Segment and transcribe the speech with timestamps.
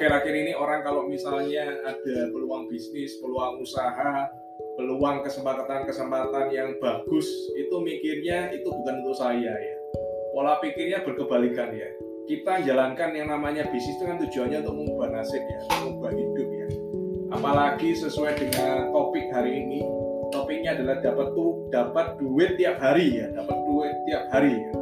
[0.00, 4.32] akhir-akhir ini orang kalau misalnya ada peluang bisnis, peluang usaha,
[4.80, 7.28] peluang kesempatan-kesempatan yang bagus,
[7.60, 9.76] itu mikirnya itu bukan untuk saya ya.
[10.32, 11.84] Pola pikirnya berkebalikan ya.
[12.24, 16.68] Kita jalankan yang namanya bisnis itu kan tujuannya untuk mengubah nasib ya, mengubah hidup ya.
[17.36, 19.84] Apalagi sesuai dengan topik hari ini,
[20.32, 24.72] topiknya adalah dapat tuh dapat duit tiap hari ya, dapat duit tiap hari ya.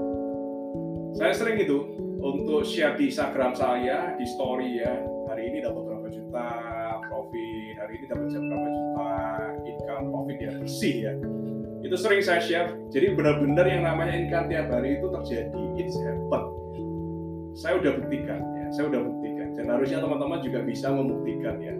[1.18, 4.94] Saya sering itu untuk share di Instagram saya di story ya
[5.30, 6.46] hari ini dapat berapa juta
[7.06, 9.10] profit hari ini dapat berapa juta
[9.62, 11.12] income profit ya bersih ya.
[11.78, 12.74] Itu sering saya share.
[12.90, 16.42] Jadi benar-benar yang namanya income tiap hari itu terjadi it's happen
[17.58, 19.48] saya udah buktikan ya saya udah buktikan.
[19.58, 21.74] Dan harusnya teman-teman juga bisa membuktikan ya.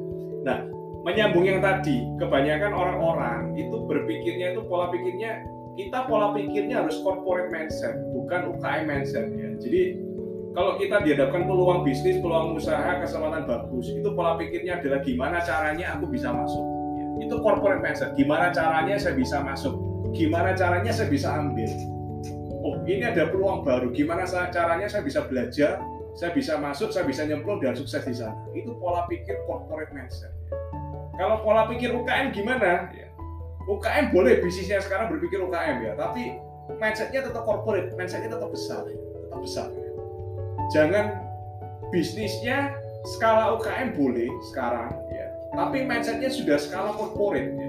[0.47, 0.59] Nah
[1.03, 5.47] menyambung yang tadi kebanyakan orang-orang itu berpikirnya itu pola pikirnya
[5.79, 9.55] kita pola pikirnya harus corporate mindset bukan UKM mindset ya.
[9.63, 10.08] Jadi
[10.59, 15.95] kalau kita dihadapkan peluang bisnis, peluang usaha, kesempatan bagus, itu pola pikirnya adalah gimana caranya
[15.95, 16.67] aku bisa masuk.
[17.23, 18.19] Itu corporate mindset.
[18.19, 19.79] Gimana caranya saya bisa masuk?
[20.11, 21.71] Gimana caranya saya bisa ambil?
[22.67, 23.95] Oh, ini ada peluang baru.
[23.95, 25.79] Gimana caranya saya bisa belajar?
[26.19, 28.35] Saya bisa masuk, saya bisa nyemplung dan sukses di sana.
[28.51, 30.35] Itu pola pikir corporate mindset.
[31.15, 32.91] Kalau pola pikir UKM gimana?
[33.63, 36.35] UKM boleh bisnisnya sekarang berpikir UKM ya, tapi
[36.83, 39.71] mindsetnya tetap corporate, mindsetnya tetap besar, tetap besar
[40.69, 41.25] jangan
[41.89, 42.77] bisnisnya
[43.17, 47.69] skala UKM boleh sekarang ya tapi mindsetnya sudah skala corporate ya.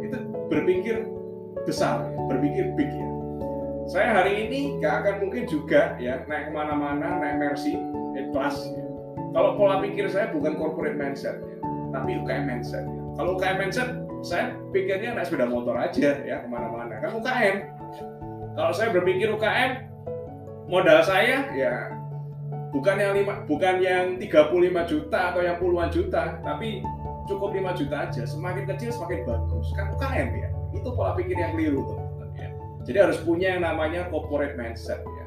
[0.00, 0.16] itu
[0.48, 1.04] berpikir
[1.68, 2.16] besar ya.
[2.32, 3.08] berpikir big ya
[3.90, 7.76] saya hari ini gak akan mungkin juga ya naik ke mana-mana naik Mercy
[8.32, 8.84] kelas ya.
[9.36, 11.56] kalau pola pikir saya bukan corporate mindset ya
[11.92, 13.00] tapi UKM mindset ya.
[13.20, 13.88] kalau UKM mindset
[14.24, 17.56] saya pikirnya naik sepeda motor aja ya ke mana-mana kan UKM
[18.56, 19.89] kalau saya berpikir UKM
[20.70, 22.00] modal saya ya
[22.70, 26.86] bukan yang lima, bukan yang 35 juta atau yang puluhan juta, tapi
[27.26, 28.22] cukup 5 juta aja.
[28.26, 29.66] Semakin kecil semakin bagus.
[29.74, 30.48] Kan UKM ya.
[30.74, 32.50] Itu pola pikir yang keliru teman-teman ya.
[32.86, 35.26] Jadi harus punya yang namanya corporate mindset ya.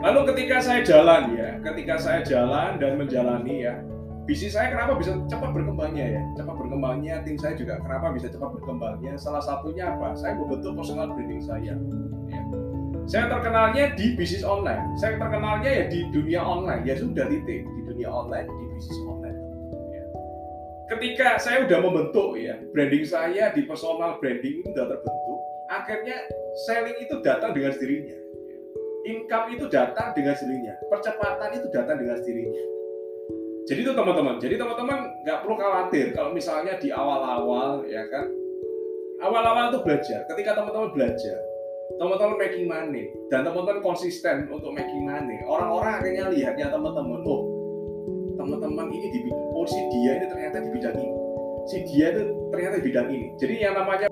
[0.00, 3.84] Lalu ketika saya jalan ya, ketika saya jalan dan menjalani ya,
[4.24, 6.22] bisnis saya kenapa bisa cepat berkembangnya ya?
[6.40, 9.20] Cepat berkembangnya, tim saya juga kenapa bisa cepat berkembangnya?
[9.20, 10.16] Salah satunya apa?
[10.16, 11.76] Saya membentuk personal branding saya.
[12.32, 12.40] Ya
[13.10, 14.94] saya terkenalnya di bisnis online.
[14.94, 16.86] Saya terkenalnya ya di dunia online.
[16.86, 19.38] Ya sudah titik di dunia online, di bisnis online.
[19.90, 20.04] Ya.
[20.94, 25.38] Ketika saya udah membentuk ya branding saya di personal branding itu sudah terbentuk,
[25.74, 26.22] akhirnya
[26.70, 28.16] selling itu datang dengan sendirinya.
[29.10, 30.74] Income itu datang dengan sendirinya.
[30.86, 32.64] Percepatan itu datang dengan sendirinya.
[33.66, 34.38] Jadi itu teman-teman.
[34.38, 38.30] Jadi teman-teman nggak perlu khawatir kalau misalnya di awal-awal ya kan.
[39.18, 40.24] Awal-awal itu belajar.
[40.30, 41.49] Ketika teman-teman belajar,
[41.98, 45.40] teman-teman making money dan teman-teman konsisten untuk making money.
[45.48, 47.42] Orang-orang akhirnya lihatnya teman-teman oh
[48.40, 51.12] teman-teman ini di oh si dia ini ternyata di bidang ini.
[51.68, 52.22] Si dia itu
[52.54, 53.26] ternyata di bidang ini.
[53.36, 54.08] Jadi yang namanya